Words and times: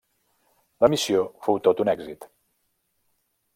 La 0.85 0.89
missió 0.93 1.21
fou 1.49 1.61
tot 1.69 1.85
un 1.87 1.93
èxit. 1.95 2.29